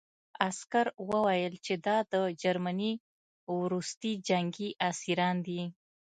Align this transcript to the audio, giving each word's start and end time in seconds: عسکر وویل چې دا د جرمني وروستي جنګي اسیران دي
عسکر 0.47 0.85
وویل 1.09 1.53
چې 1.65 1.73
دا 1.85 1.97
د 2.11 2.13
جرمني 2.41 2.93
وروستي 3.57 4.11
جنګي 4.27 4.69
اسیران 4.89 5.35
دي 5.47 5.61